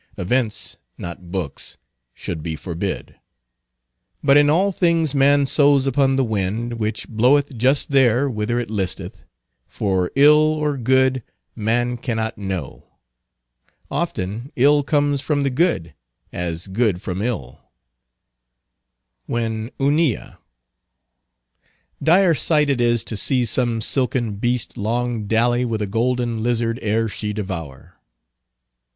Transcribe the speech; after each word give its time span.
Events, 0.17 0.77
not 0.97 1.29
books, 1.31 1.77
should 2.15 2.41
be 2.41 2.55
forbid. 2.55 3.17
But 4.23 4.35
in 4.35 4.49
all 4.49 4.71
things 4.71 5.13
man 5.13 5.45
sows 5.45 5.85
upon 5.85 6.15
the 6.15 6.23
wind, 6.23 6.79
which 6.79 7.07
bloweth 7.07 7.55
just 7.55 7.91
there 7.91 8.27
whither 8.27 8.57
it 8.57 8.71
listeth; 8.71 9.23
for 9.67 10.09
ill 10.15 10.39
or 10.39 10.75
good, 10.75 11.21
man 11.55 11.97
cannot 11.97 12.35
know. 12.35 12.87
Often 13.91 14.51
ill 14.55 14.81
comes 14.81 15.21
from 15.21 15.43
the 15.43 15.51
good, 15.51 15.93
as 16.33 16.65
good 16.65 16.99
from 16.99 17.21
ill. 17.21 17.59
When 19.27 19.69
Hunilla— 19.79 20.39
Dire 22.01 22.33
sight 22.33 22.71
it 22.71 22.81
is 22.81 23.03
to 23.03 23.15
see 23.15 23.45
some 23.45 23.81
silken 23.81 24.37
beast 24.37 24.77
long 24.77 25.27
dally 25.27 25.63
with 25.63 25.79
a 25.79 25.85
golden 25.85 26.41
lizard 26.41 26.79
ere 26.81 27.07
she 27.07 27.33
devour. 27.33 27.99